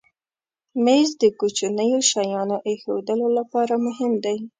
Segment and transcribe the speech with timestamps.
[0.83, 4.37] مېز د کوچنیو شیانو ایښودلو لپاره مهم دی.